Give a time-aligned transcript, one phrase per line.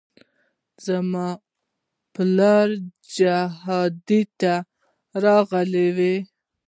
[0.03, 0.07] خو
[0.85, 1.27] زما
[2.13, 2.67] پلار
[3.15, 3.93] جهاد
[4.39, 4.53] ته
[5.23, 5.99] راغلى و.